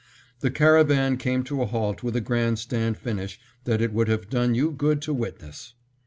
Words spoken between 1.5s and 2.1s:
a halt